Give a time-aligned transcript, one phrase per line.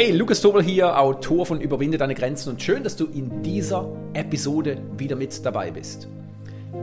[0.00, 3.90] Hey, Lukas Tobel hier, Autor von Überwinde deine Grenzen und schön, dass du in dieser
[4.12, 6.06] Episode wieder mit dabei bist.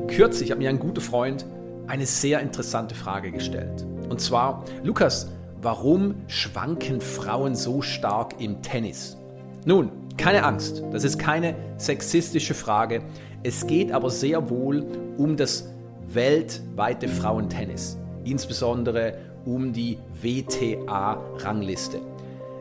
[0.08, 1.46] Kürzlich hat mir ein guter Freund
[1.88, 3.86] eine sehr interessante Frage gestellt.
[4.10, 5.32] Und zwar, Lukas,
[5.62, 9.16] warum schwanken Frauen so stark im Tennis?
[9.64, 13.02] Nun, keine Angst, das ist keine sexistische Frage.
[13.44, 15.70] Es geht aber sehr wohl um das
[16.10, 22.02] weltweite Frauentennis, insbesondere um die WTA-Rangliste.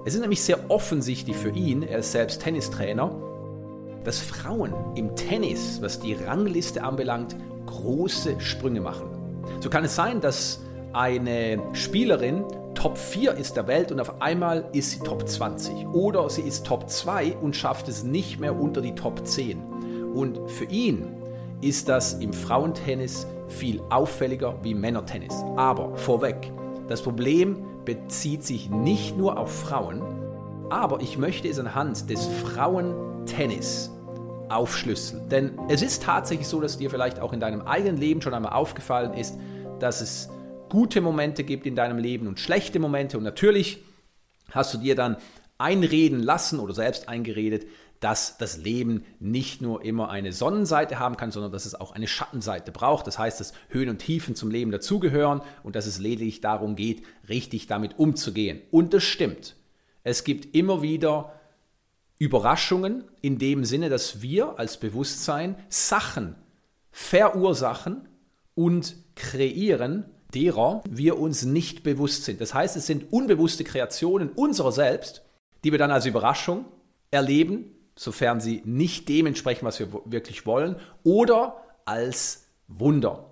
[0.06, 3.10] Es ist nämlich sehr offensichtlich für ihn, er ist selbst Tennistrainer,
[4.04, 9.06] dass Frauen im Tennis, was die Rangliste anbelangt, große Sprünge machen.
[9.60, 10.60] So kann es sein, dass
[10.92, 12.44] eine Spielerin
[12.74, 15.86] Top 4 ist der Welt und auf einmal ist sie Top 20.
[15.94, 19.58] Oder sie ist Top 2 und schafft es nicht mehr unter die Top 10.
[20.12, 21.06] Und für ihn
[21.62, 25.32] ist das im Frauentennis viel auffälliger wie Männertennis.
[25.56, 26.52] Aber vorweg,
[26.88, 30.02] das Problem bezieht sich nicht nur auf Frauen,
[30.70, 33.90] aber ich möchte es anhand des Frauentennis
[34.48, 35.28] aufschlüsseln.
[35.28, 38.52] Denn es ist tatsächlich so, dass dir vielleicht auch in deinem eigenen Leben schon einmal
[38.52, 39.38] aufgefallen ist,
[39.80, 40.28] dass es
[40.68, 43.18] gute Momente gibt in deinem Leben und schlechte Momente.
[43.18, 43.82] Und natürlich
[44.50, 45.16] hast du dir dann
[45.58, 47.66] einreden lassen oder selbst eingeredet,
[48.04, 52.06] dass das Leben nicht nur immer eine Sonnenseite haben kann, sondern dass es auch eine
[52.06, 53.06] Schattenseite braucht.
[53.06, 57.02] Das heißt, dass Höhen und Tiefen zum Leben dazugehören und dass es lediglich darum geht,
[57.30, 58.60] richtig damit umzugehen.
[58.70, 59.56] Und das stimmt.
[60.02, 61.32] Es gibt immer wieder
[62.18, 66.34] Überraschungen in dem Sinne, dass wir als Bewusstsein Sachen
[66.90, 68.06] verursachen
[68.54, 72.42] und kreieren, derer wir uns nicht bewusst sind.
[72.42, 75.22] Das heißt, es sind unbewusste Kreationen unserer selbst,
[75.64, 76.66] die wir dann als Überraschung
[77.10, 83.30] erleben, sofern sie nicht dementsprechend, was wir wirklich wollen, oder als Wunder,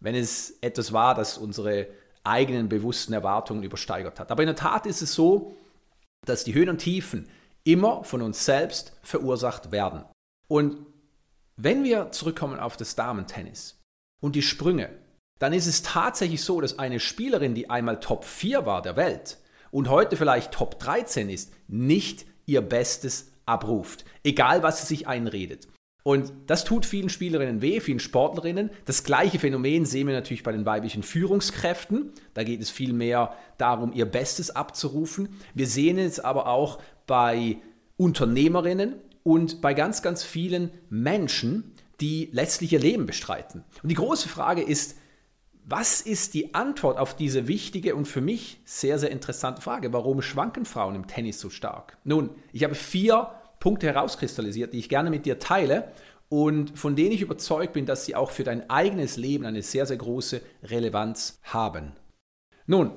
[0.00, 1.88] wenn es etwas war, das unsere
[2.22, 4.30] eigenen bewussten Erwartungen übersteigert hat.
[4.30, 5.56] Aber in der Tat ist es so,
[6.26, 7.28] dass die Höhen und Tiefen
[7.64, 10.04] immer von uns selbst verursacht werden.
[10.48, 10.86] Und
[11.56, 13.80] wenn wir zurückkommen auf das Damentennis
[14.20, 14.90] und die Sprünge,
[15.38, 19.38] dann ist es tatsächlich so, dass eine Spielerin, die einmal Top 4 war der Welt
[19.70, 25.68] und heute vielleicht Top 13 ist, nicht ihr Bestes abruft, egal was sie sich einredet.
[26.04, 28.70] Und das tut vielen Spielerinnen weh, vielen Sportlerinnen.
[28.84, 32.12] Das gleiche Phänomen sehen wir natürlich bei den weiblichen Führungskräften.
[32.34, 35.30] Da geht es viel mehr darum, ihr Bestes abzurufen.
[35.54, 37.56] Wir sehen es aber auch bei
[37.96, 41.72] Unternehmerinnen und bei ganz, ganz vielen Menschen,
[42.02, 43.64] die letztlich ihr Leben bestreiten.
[43.82, 44.98] Und die große Frage ist,
[45.66, 49.92] was ist die Antwort auf diese wichtige und für mich sehr, sehr interessante Frage?
[49.92, 51.96] Warum schwanken Frauen im Tennis so stark?
[52.04, 53.30] Nun, ich habe vier
[53.60, 55.90] Punkte herauskristallisiert, die ich gerne mit dir teile
[56.28, 59.86] und von denen ich überzeugt bin, dass sie auch für dein eigenes Leben eine sehr,
[59.86, 61.92] sehr große Relevanz haben.
[62.66, 62.90] Nun,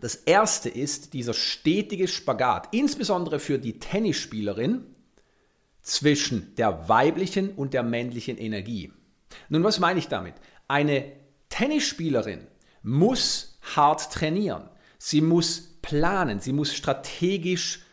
[0.00, 4.84] das erste ist dieser stetige Spagat, insbesondere für die Tennisspielerin
[5.80, 8.92] zwischen der weiblichen und der männlichen Energie.
[9.48, 10.34] Nun, was meine ich damit?
[10.68, 11.12] Eine
[11.48, 12.46] Tennisspielerin
[12.82, 14.68] muss hart trainieren.
[14.98, 16.40] Sie muss planen.
[16.40, 17.84] Sie muss strategisch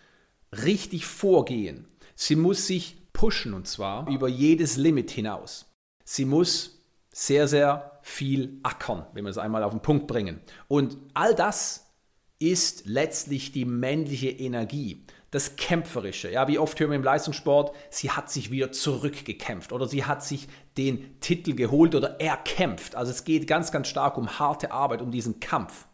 [0.51, 1.87] richtig vorgehen.
[2.15, 5.71] Sie muss sich pushen und zwar über jedes Limit hinaus.
[6.03, 10.41] Sie muss sehr, sehr viel ackern, wenn wir es einmal auf den Punkt bringen.
[10.67, 11.91] Und all das
[12.39, 16.29] ist letztlich die männliche Energie das Kämpferische.
[16.29, 20.23] Ja, wie oft hören wir im Leistungssport, sie hat sich wieder zurückgekämpft oder sie hat
[20.23, 20.47] sich
[20.77, 22.95] den Titel geholt oder erkämpft.
[22.95, 25.87] Also es geht ganz, ganz stark um harte Arbeit, um diesen Kampf.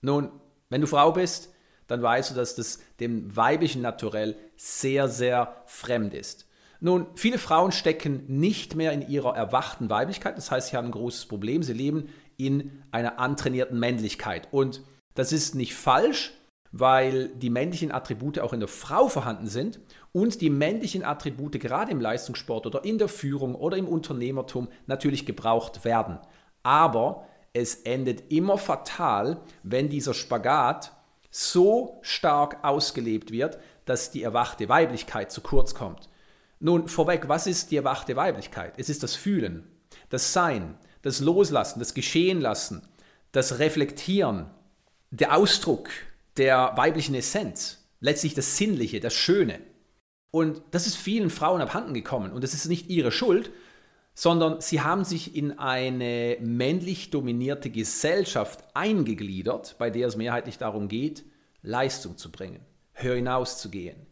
[0.00, 0.30] Nun,
[0.68, 1.52] wenn du Frau bist,
[1.86, 6.46] dann weißt du, dass das dem weiblichen Naturell sehr, sehr fremd ist.
[6.80, 10.92] Nun, viele Frauen stecken nicht mehr in ihrer erwachten Weiblichkeit, das heißt, sie haben ein
[10.92, 14.48] großes Problem, sie leben in einer antrainierten Männlichkeit.
[14.52, 14.82] Und
[15.14, 16.32] das ist nicht falsch,
[16.70, 19.80] weil die männlichen Attribute auch in der Frau vorhanden sind
[20.12, 25.26] und die männlichen Attribute gerade im Leistungssport oder in der Führung oder im Unternehmertum natürlich
[25.26, 26.18] gebraucht werden.
[26.62, 30.92] Aber es endet immer fatal, wenn dieser Spagat
[31.30, 36.08] so stark ausgelebt wird, dass die erwachte Weiblichkeit zu kurz kommt.
[36.60, 38.74] Nun, vorweg, was ist die erwachte Weiblichkeit?
[38.76, 39.70] Es ist das Fühlen,
[40.10, 42.82] das Sein, das Loslassen, das Geschehen lassen,
[43.32, 44.50] das Reflektieren,
[45.10, 45.88] der Ausdruck,
[46.36, 49.60] der weiblichen Essenz, letztlich das Sinnliche, das Schöne.
[50.30, 53.50] Und das ist vielen Frauen abhanden gekommen und das ist nicht ihre Schuld,
[54.14, 60.88] sondern sie haben sich in eine männlich dominierte Gesellschaft eingegliedert, bei der es mehrheitlich darum
[60.88, 61.24] geht,
[61.62, 62.60] Leistung zu bringen,
[62.92, 64.06] höher hinaus zu gehen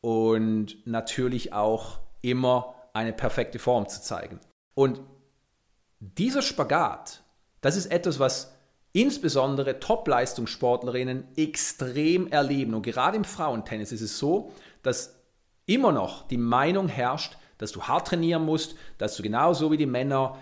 [0.00, 4.38] und natürlich auch immer eine perfekte Form zu zeigen.
[4.74, 5.00] Und
[6.00, 7.22] dieser Spagat,
[7.60, 8.54] das ist etwas, was
[8.92, 12.74] insbesondere Top-Leistungssportlerinnen extrem erleben.
[12.74, 14.52] Und gerade im Frauentennis ist es so,
[14.82, 15.17] dass
[15.68, 19.86] immer noch die Meinung herrscht, dass du hart trainieren musst, dass du genauso wie die
[19.86, 20.38] Männer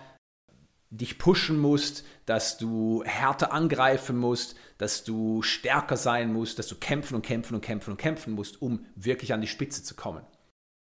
[0.89, 6.75] dich pushen musst, dass du härter angreifen musst, dass du stärker sein musst, dass du
[6.75, 10.25] kämpfen und kämpfen und kämpfen und kämpfen musst, um wirklich an die Spitze zu kommen.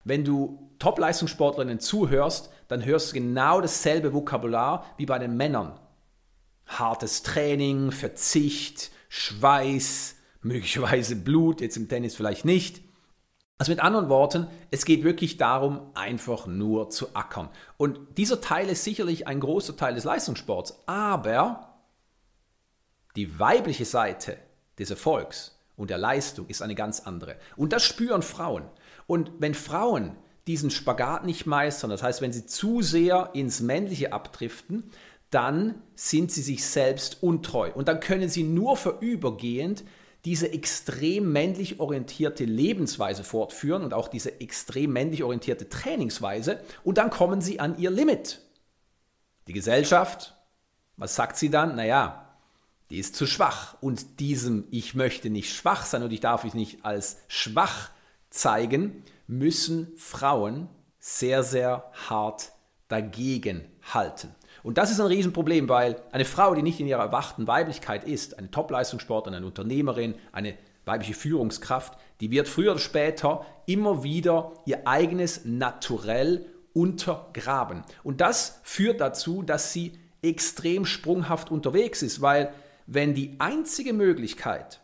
[0.05, 5.81] Wenn du Top-Leistungssportlerinnen zuhörst, dann hörst du genau dasselbe Vokabular wie bei den Männern.
[6.67, 12.88] Hartes Training, Verzicht, Schweiß, möglicherweise Blut, jetzt im Tennis vielleicht nicht.
[13.59, 17.49] Also mit anderen Worten, es geht wirklich darum, einfach nur zu ackern.
[17.77, 21.75] Und dieser Teil ist sicherlich ein großer Teil des Leistungssports, aber
[23.17, 24.39] die weibliche Seite
[24.79, 27.37] des Erfolgs und der Leistung ist eine ganz andere.
[27.57, 28.63] Und das spüren Frauen.
[29.09, 30.17] Und wenn Frauen
[30.47, 34.91] diesen Spagat nicht meistern, das heißt, wenn sie zu sehr ins Männliche abdriften,
[35.31, 37.73] dann sind sie sich selbst untreu.
[37.75, 39.85] Und dann können sie nur vorübergehend
[40.25, 47.11] diese extrem männlich orientierte Lebensweise fortführen und auch diese extrem männlich orientierte Trainingsweise und dann
[47.11, 48.41] kommen sie an ihr Limit.
[49.47, 50.35] Die Gesellschaft,
[50.97, 51.77] was sagt sie dann?
[51.77, 52.37] Naja,
[52.91, 56.55] die ist zu schwach und diesem Ich möchte nicht schwach sein und ich darf mich
[56.55, 57.91] nicht als schwach
[58.31, 60.69] zeigen, müssen Frauen
[60.99, 62.53] sehr, sehr hart
[62.89, 64.35] dagegen halten.
[64.69, 68.39] Und das ist ein Riesenproblem, weil eine Frau, die nicht in ihrer erwachten Weiblichkeit ist,
[68.39, 74.87] eine Top-Leistungssportlerin, eine Unternehmerin, eine weibliche Führungskraft, die wird früher oder später immer wieder ihr
[74.87, 76.45] eigenes Naturell
[76.75, 77.83] untergraben.
[78.03, 82.53] Und das führt dazu, dass sie extrem sprunghaft unterwegs ist, weil
[82.87, 84.83] wenn die einzige Möglichkeit,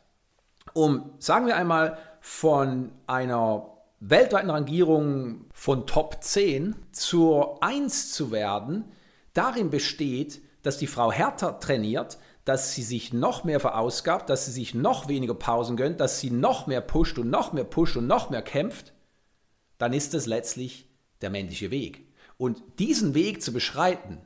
[0.73, 3.67] um, sagen wir einmal, von einer
[4.01, 8.87] weltweiten Rangierung von Top 10 zur 1 zu werden,
[9.35, 14.53] darin besteht, dass die Frau härter trainiert, dass sie sich noch mehr verausgabt, dass sie
[14.53, 18.07] sich noch weniger Pausen gönnt, dass sie noch mehr pusht und noch mehr pusht und
[18.07, 18.93] noch mehr kämpft,
[19.79, 20.89] dann ist das letztlich
[21.21, 22.07] der männliche Weg.
[22.37, 24.21] Und diesen Weg zu beschreiten,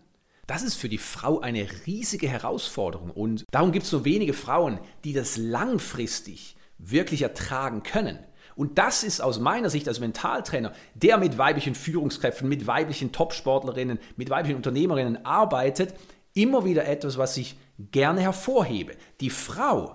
[0.47, 3.11] das ist für die Frau eine riesige Herausforderung.
[3.11, 8.19] Und darum gibt es so wenige Frauen, die das langfristig wirklich ertragen können.
[8.59, 14.01] Und das ist aus meiner Sicht als Mentaltrainer, der mit weiblichen Führungskräften, mit weiblichen Topsportlerinnen,
[14.17, 15.95] mit weiblichen Unternehmerinnen arbeitet,
[16.35, 18.97] immer wieder etwas, was ich gerne hervorhebe.
[19.21, 19.95] Die Frau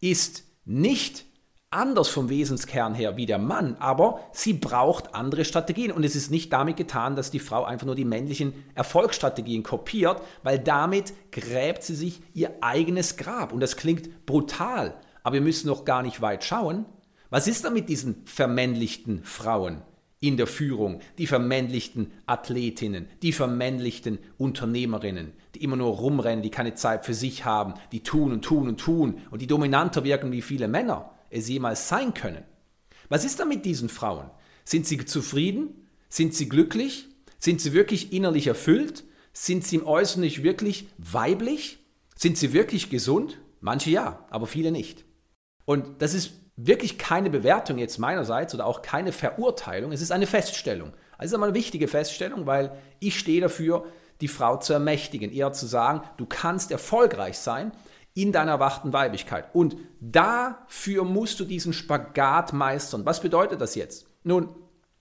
[0.00, 1.24] ist nicht
[1.70, 5.92] anders vom Wesenskern her wie der Mann, aber sie braucht andere Strategien.
[5.92, 10.20] Und es ist nicht damit getan, dass die Frau einfach nur die männlichen Erfolgsstrategien kopiert,
[10.42, 13.52] weil damit gräbt sie sich ihr eigenes Grab.
[13.52, 16.86] Und das klingt brutal, aber wir müssen noch gar nicht weit schauen.
[17.30, 19.82] Was ist da mit diesen vermännlichten Frauen
[20.20, 26.74] in der Führung, die vermännlichten Athletinnen, die vermännlichten Unternehmerinnen, die immer nur rumrennen, die keine
[26.74, 30.42] Zeit für sich haben, die tun und tun und tun und die dominanter wirken wie
[30.42, 32.44] viele Männer es jemals sein können?
[33.08, 34.30] Was ist da mit diesen Frauen?
[34.64, 35.88] Sind sie zufrieden?
[36.08, 37.08] Sind sie glücklich?
[37.38, 39.04] Sind sie wirklich innerlich erfüllt?
[39.34, 41.80] Sind sie im Äußeren nicht wirklich weiblich?
[42.16, 43.40] Sind sie wirklich gesund?
[43.60, 45.04] Manche ja, aber viele nicht.
[45.66, 49.92] Und das ist wirklich keine Bewertung jetzt meinerseits oder auch keine Verurteilung.
[49.92, 50.92] Es ist eine Feststellung.
[51.18, 53.86] Also es ist eine wichtige Feststellung, weil ich stehe dafür,
[54.20, 57.72] die Frau zu ermächtigen, eher zu sagen, du kannst erfolgreich sein
[58.14, 59.46] in deiner erwachten Weiblichkeit.
[59.52, 63.04] Und dafür musst du diesen Spagat meistern.
[63.04, 64.06] Was bedeutet das jetzt?
[64.22, 64.48] Nun,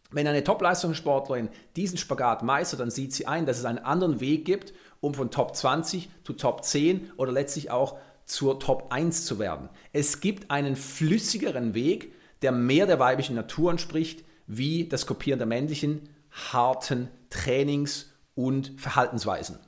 [0.09, 4.45] wenn eine Top-Leistungssportlerin diesen Spagat meistert, dann sieht sie ein, dass es einen anderen Weg
[4.45, 7.97] gibt, um von Top 20 zu Top 10 oder letztlich auch
[8.33, 9.69] zur Top 1 zu werden.
[9.91, 15.45] Es gibt einen flüssigeren Weg, der mehr der weiblichen Natur entspricht, wie das Kopieren der
[15.45, 19.59] männlichen, harten Trainings- und Verhaltensweisen.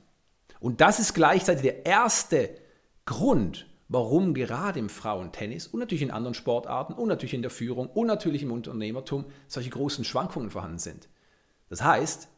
[0.58, 2.50] Und das ist gleichzeitig der erste
[3.04, 7.88] Grund, warum gerade im Frauentennis und natürlich in anderen Sportarten und natürlich in der Führung
[7.88, 11.08] und natürlich im Unternehmertum solche großen Schwankungen vorhanden sind.
[11.68, 12.28] Das heißt,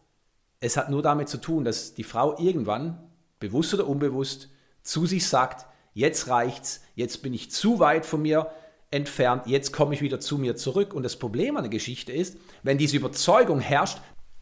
[0.60, 4.50] es hat nur damit zu tun, dass die Frau irgendwann, bewusst oder unbewusst,
[4.82, 5.64] zu sich sagt,
[5.94, 8.50] jetzt reicht's, jetzt bin ich zu weit von mir
[8.90, 10.94] entfernt, jetzt komme ich wieder zu mir zurück.
[10.94, 13.98] Und das Problem an der Geschichte ist, wenn diese Überzeugung herrscht,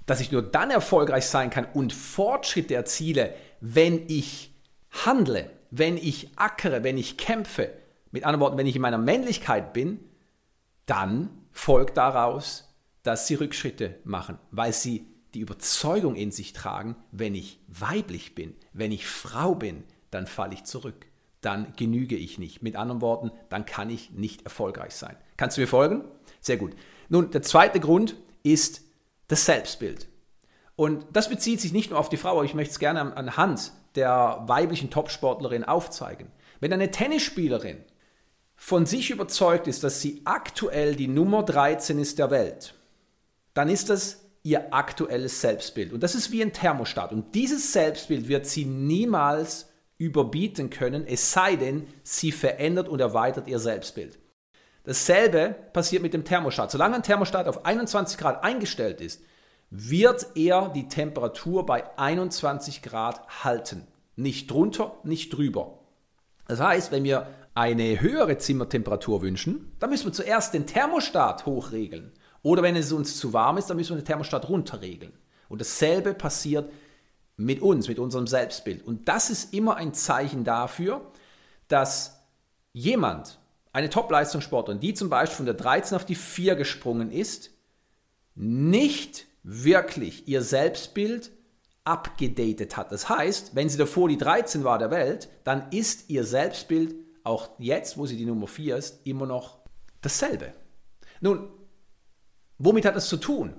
[0.07, 4.53] dass ich nur dann erfolgreich sein kann und Fortschritte erziele, wenn ich
[4.91, 7.71] handle, wenn ich ackere, wenn ich kämpfe,
[8.12, 9.99] mit anderen Worten, wenn ich in meiner Männlichkeit bin,
[10.87, 12.73] dann folgt daraus,
[13.03, 18.55] dass sie Rückschritte machen, weil sie die Überzeugung in sich tragen, wenn ich weiblich bin,
[18.73, 21.07] wenn ich Frau bin, dann falle ich zurück
[21.47, 22.62] dann genüge ich nicht.
[22.62, 25.17] Mit anderen Worten, dann kann ich nicht erfolgreich sein.
[25.37, 26.05] Kannst du mir folgen?
[26.41, 26.73] Sehr gut.
[27.09, 28.83] Nun, der zweite Grund ist
[29.29, 30.09] das Selbstbild.
[30.75, 33.73] Und das bezieht sich nicht nur auf die Frau, aber ich möchte es gerne anhand
[33.95, 36.33] der weiblichen Topsportlerin aufzeigen.
[36.61, 37.79] Wenn eine Tennisspielerin
[38.57, 42.75] von sich überzeugt ist, dass sie aktuell die Nummer 13 ist der Welt,
[43.55, 45.93] dann ist das ihr aktuelles Selbstbild.
[45.93, 47.12] Und das ist wie ein Thermostat.
[47.12, 53.49] Und dieses Selbstbild wird sie niemals überbieten können, es sei denn, sie verändert und erweitert
[53.49, 54.19] ihr Selbstbild.
[54.85, 56.71] Dasselbe passiert mit dem Thermostat.
[56.71, 59.21] Solange ein Thermostat auf 21 Grad eingestellt ist,
[59.71, 63.87] wird er die Temperatur bei 21 Grad halten.
[64.15, 65.81] Nicht drunter, nicht drüber.
[66.47, 72.12] Das heißt, wenn wir eine höhere Zimmertemperatur wünschen, dann müssen wir zuerst den Thermostat hochregeln.
[72.43, 75.12] Oder wenn es uns zu warm ist, dann müssen wir den Thermostat runterregeln.
[75.49, 76.71] Und dasselbe passiert
[77.37, 78.83] mit uns, mit unserem Selbstbild.
[78.85, 81.12] Und das ist immer ein Zeichen dafür,
[81.69, 82.23] dass
[82.73, 83.38] jemand,
[83.73, 87.50] eine Top-Leistungssportlerin, die zum Beispiel von der 13 auf die 4 gesprungen ist,
[88.35, 91.31] nicht wirklich ihr Selbstbild
[91.85, 92.90] abgedatet hat.
[92.90, 97.50] Das heißt, wenn sie davor die 13 war der Welt, dann ist ihr Selbstbild auch
[97.59, 99.59] jetzt, wo sie die Nummer 4 ist, immer noch
[100.00, 100.52] dasselbe.
[101.21, 101.49] Nun,
[102.59, 103.55] womit hat das zu tun?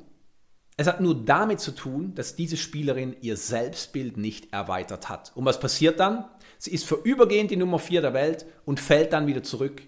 [0.79, 5.31] Es hat nur damit zu tun, dass diese Spielerin ihr Selbstbild nicht erweitert hat.
[5.35, 6.25] Und was passiert dann?
[6.59, 9.81] Sie ist vorübergehend die Nummer 4 der Welt und fällt dann wieder zurück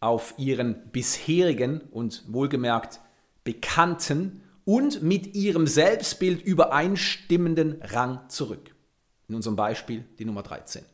[0.00, 3.00] auf ihren bisherigen und wohlgemerkt
[3.44, 8.74] bekannten und mit ihrem Selbstbild übereinstimmenden Rang zurück.
[9.28, 10.84] In unserem Beispiel die Nummer 13.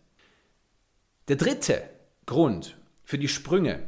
[1.28, 1.82] Der dritte
[2.26, 3.86] Grund für die Sprünge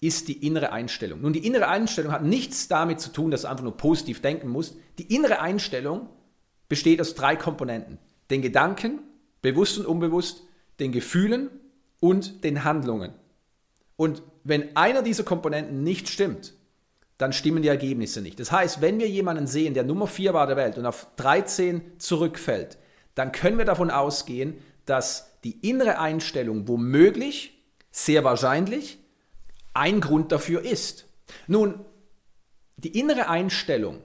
[0.00, 1.22] ist die innere Einstellung.
[1.22, 4.48] Nun, die innere Einstellung hat nichts damit zu tun, dass du einfach nur positiv denken
[4.48, 4.76] musst.
[4.98, 6.08] Die innere Einstellung
[6.68, 7.98] besteht aus drei Komponenten.
[8.30, 9.00] Den Gedanken,
[9.40, 10.42] bewusst und unbewusst,
[10.80, 11.48] den Gefühlen
[12.00, 13.14] und den Handlungen.
[13.96, 16.52] Und wenn einer dieser Komponenten nicht stimmt,
[17.18, 18.38] dann stimmen die Ergebnisse nicht.
[18.38, 21.98] Das heißt, wenn wir jemanden sehen, der Nummer 4 war der Welt und auf 13
[21.98, 22.76] zurückfällt,
[23.14, 28.98] dann können wir davon ausgehen, dass die innere Einstellung womöglich, sehr wahrscheinlich,
[29.76, 31.06] ein Grund dafür ist.
[31.46, 31.84] Nun,
[32.76, 34.02] die innere Einstellung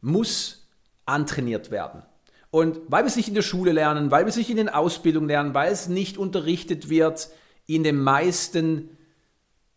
[0.00, 0.68] muss
[1.04, 2.02] antrainiert werden.
[2.50, 4.68] Und weil wir es nicht in der Schule lernen, weil wir es nicht in den
[4.68, 7.30] Ausbildungen lernen, weil es nicht unterrichtet wird
[7.66, 8.96] in den meisten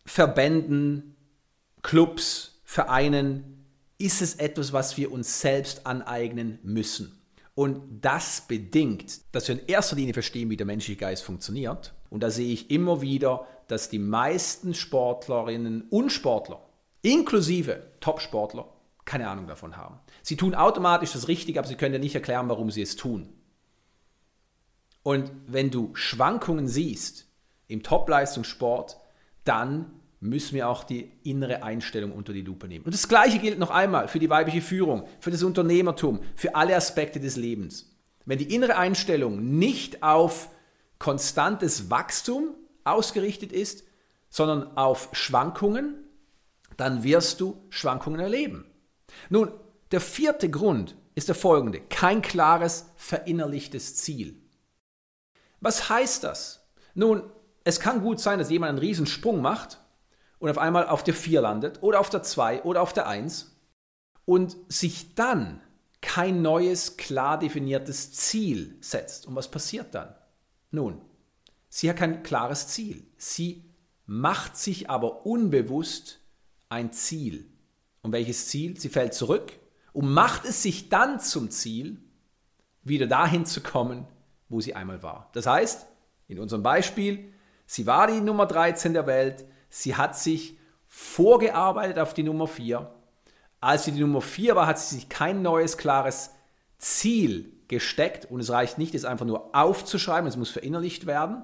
[0.04, 1.16] Verbänden,
[1.82, 3.64] Clubs, Vereinen,
[3.98, 7.18] ist es etwas, was wir uns selbst aneignen müssen.
[7.54, 11.94] Und das bedingt, dass wir in erster Linie verstehen, wie der menschliche Geist funktioniert.
[12.10, 16.60] Und da sehe ich immer wieder, dass die meisten Sportlerinnen und Sportler,
[17.02, 18.72] inklusive Top-Sportler,
[19.04, 20.00] keine Ahnung davon haben.
[20.22, 23.28] Sie tun automatisch das Richtige, aber sie können ja nicht erklären, warum sie es tun.
[25.02, 27.28] Und wenn du Schwankungen siehst
[27.68, 28.96] im Top-Leistungssport,
[29.44, 32.84] dann müssen wir auch die innere Einstellung unter die Lupe nehmen.
[32.84, 36.74] Und das Gleiche gilt noch einmal für die weibliche Führung, für das Unternehmertum, für alle
[36.74, 37.94] Aspekte des Lebens.
[38.24, 40.48] Wenn die innere Einstellung nicht auf
[40.98, 42.54] konstantes Wachstum
[42.86, 43.84] ausgerichtet ist,
[44.28, 46.04] sondern auf Schwankungen,
[46.76, 48.66] dann wirst du Schwankungen erleben.
[49.28, 49.52] Nun,
[49.92, 51.80] der vierte Grund ist der folgende.
[51.80, 54.40] Kein klares, verinnerlichtes Ziel.
[55.60, 56.66] Was heißt das?
[56.94, 57.22] Nun,
[57.64, 59.80] es kann gut sein, dass jemand einen Riesensprung macht
[60.38, 63.56] und auf einmal auf der 4 landet oder auf der 2 oder auf der 1
[64.24, 65.62] und sich dann
[66.02, 69.26] kein neues, klar definiertes Ziel setzt.
[69.26, 70.14] Und was passiert dann?
[70.70, 71.00] Nun,
[71.76, 73.06] sie hat kein klares Ziel.
[73.18, 73.62] Sie
[74.06, 76.20] macht sich aber unbewusst
[76.70, 77.46] ein Ziel.
[78.00, 78.80] Und welches Ziel?
[78.80, 79.52] Sie fällt zurück
[79.92, 81.98] und macht es sich dann zum Ziel,
[82.82, 84.06] wieder dahin zu kommen,
[84.48, 85.28] wo sie einmal war.
[85.34, 85.86] Das heißt,
[86.28, 87.32] in unserem Beispiel,
[87.66, 90.56] sie war die Nummer 13 der Welt, sie hat sich
[90.86, 92.90] vorgearbeitet auf die Nummer 4.
[93.60, 96.30] Als sie die Nummer 4 war, hat sie sich kein neues, klares
[96.78, 101.42] Ziel gesteckt und es reicht nicht, es einfach nur aufzuschreiben, es muss verinnerlicht werden.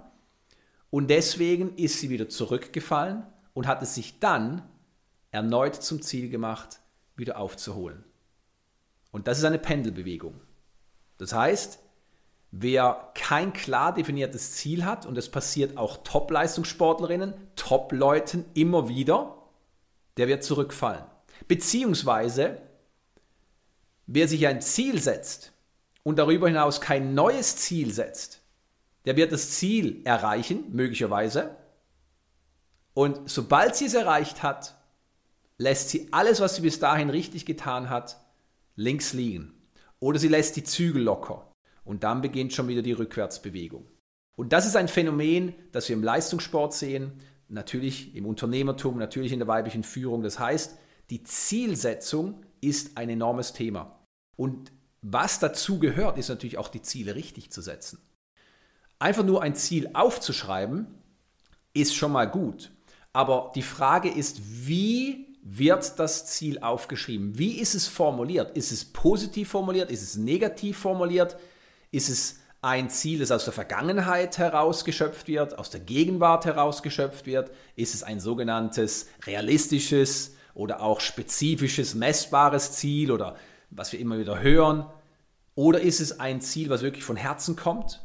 [0.92, 4.62] Und deswegen ist sie wieder zurückgefallen und hat es sich dann
[5.32, 6.78] erneut zum Ziel gemacht,
[7.16, 8.04] wieder aufzuholen.
[9.10, 10.40] Und das ist eine Pendelbewegung.
[11.18, 11.80] Das heißt,
[12.54, 19.38] Wer kein klar definiertes Ziel hat, und das passiert auch Top-Leistungssportlerinnen, Top-Leuten immer wieder,
[20.18, 21.04] der wird zurückfallen.
[21.48, 22.60] Beziehungsweise,
[24.06, 25.52] wer sich ein Ziel setzt
[26.02, 28.41] und darüber hinaus kein neues Ziel setzt,
[29.04, 31.56] der wird das Ziel erreichen, möglicherweise.
[32.94, 34.74] Und sobald sie es erreicht hat,
[35.58, 38.18] lässt sie alles, was sie bis dahin richtig getan hat,
[38.76, 39.54] links liegen.
[39.98, 41.50] Oder sie lässt die Zügel locker.
[41.84, 43.86] Und dann beginnt schon wieder die Rückwärtsbewegung.
[44.36, 49.38] Und das ist ein Phänomen, das wir im Leistungssport sehen, natürlich im Unternehmertum, natürlich in
[49.38, 50.22] der weiblichen Führung.
[50.22, 50.78] Das heißt,
[51.10, 53.98] die Zielsetzung ist ein enormes Thema.
[54.36, 58.00] Und was dazu gehört, ist natürlich auch die Ziele richtig zu setzen.
[59.02, 60.86] Einfach nur ein Ziel aufzuschreiben,
[61.74, 62.70] ist schon mal gut.
[63.12, 67.36] Aber die Frage ist, wie wird das Ziel aufgeschrieben?
[67.36, 68.56] Wie ist es formuliert?
[68.56, 69.90] Ist es positiv formuliert?
[69.90, 71.36] Ist es negativ formuliert?
[71.90, 77.50] Ist es ein Ziel, das aus der Vergangenheit herausgeschöpft wird, aus der Gegenwart herausgeschöpft wird?
[77.74, 83.34] Ist es ein sogenanntes realistisches oder auch spezifisches, messbares Ziel oder
[83.68, 84.86] was wir immer wieder hören?
[85.56, 88.00] Oder ist es ein Ziel, was wirklich von Herzen kommt?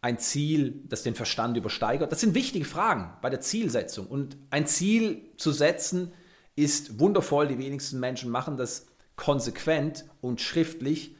[0.00, 2.12] Ein Ziel, das den Verstand übersteigert?
[2.12, 4.06] Das sind wichtige Fragen bei der Zielsetzung.
[4.06, 6.12] Und ein Ziel zu setzen
[6.54, 7.48] ist wundervoll.
[7.48, 8.86] Die wenigsten Menschen machen das
[9.16, 11.16] konsequent und schriftlich.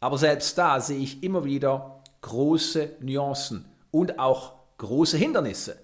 [0.00, 5.78] Aber selbst da sehe ich immer wieder große Nuancen und auch große Hindernisse.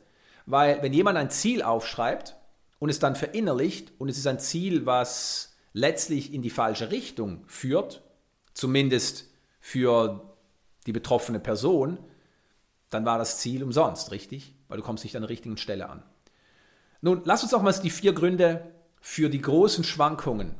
[0.46, 2.36] Weil wenn jemand ein Ziel aufschreibt
[2.78, 7.44] und es dann verinnerlicht und es ist ein Ziel, was letztlich in die falsche Richtung
[7.46, 8.02] führt,
[8.54, 9.26] zumindest
[9.60, 10.34] für
[10.86, 11.98] die betroffene Person,
[12.90, 14.54] dann war das Ziel umsonst, richtig?
[14.68, 16.02] Weil du kommst nicht an der richtigen Stelle an.
[17.00, 20.54] Nun, lass uns auch mal die vier Gründe für die großen Schwankungen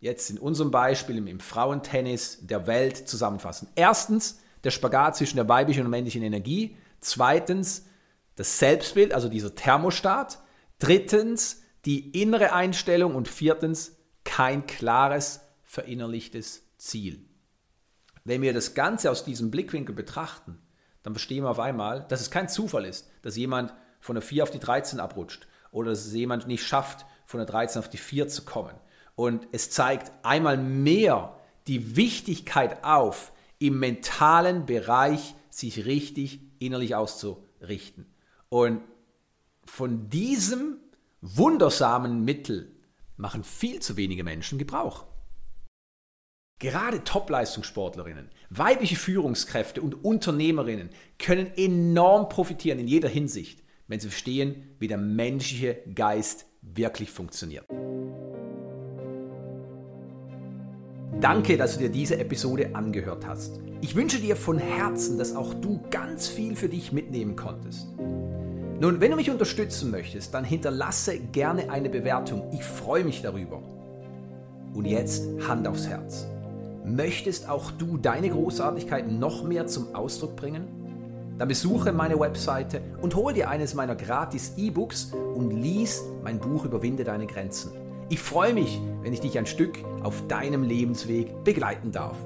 [0.00, 3.68] jetzt in unserem Beispiel im Frauentennis der Welt zusammenfassen.
[3.74, 6.76] Erstens der Spagat zwischen der weiblichen und männlichen Energie.
[7.00, 7.86] Zweitens
[8.36, 10.38] das Selbstbild, also dieser Thermostat.
[10.78, 17.24] Drittens die innere Einstellung und viertens kein klares, verinnerlichtes Ziel.
[18.24, 20.58] Wenn wir das Ganze aus diesem Blickwinkel betrachten,
[21.04, 24.42] dann verstehen wir auf einmal, dass es kein Zufall ist, dass jemand von der 4
[24.42, 27.98] auf die 13 abrutscht oder dass es jemand nicht schafft, von der 13 auf die
[27.98, 28.74] 4 zu kommen.
[29.14, 38.06] Und es zeigt einmal mehr die Wichtigkeit auf, im mentalen Bereich sich richtig innerlich auszurichten.
[38.48, 38.80] Und
[39.64, 40.78] von diesem
[41.20, 42.72] wundersamen Mittel
[43.16, 45.06] machen viel zu wenige Menschen Gebrauch.
[46.60, 54.76] Gerade Top-Leistungssportlerinnen, weibliche Führungskräfte und Unternehmerinnen können enorm profitieren in jeder Hinsicht, wenn sie verstehen,
[54.78, 57.66] wie der menschliche Geist wirklich funktioniert.
[61.20, 63.60] Danke, dass du dir diese Episode angehört hast.
[63.80, 67.88] Ich wünsche dir von Herzen, dass auch du ganz viel für dich mitnehmen konntest.
[67.98, 72.50] Nun, wenn du mich unterstützen möchtest, dann hinterlasse gerne eine Bewertung.
[72.52, 73.62] Ich freue mich darüber.
[74.72, 76.26] Und jetzt Hand aufs Herz.
[76.84, 80.68] Möchtest auch du deine Großartigkeit noch mehr zum Ausdruck bringen?
[81.38, 86.66] Dann besuche meine Webseite und hol dir eines meiner gratis E-Books und lies mein Buch
[86.66, 87.72] Überwinde deine Grenzen.
[88.10, 92.18] Ich freue mich, wenn ich dich ein Stück auf deinem Lebensweg begleiten darf.